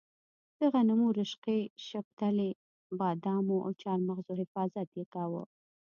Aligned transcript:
د 0.57 0.59
غنمو، 0.73 1.07
رشقې، 1.17 1.59
شپتلې، 1.87 2.51
بادامو 2.99 3.57
او 3.65 3.71
چارمغزو 3.81 4.33
حفاظت 4.41 4.87
یې 4.99 5.05
کاوه. 5.13 5.43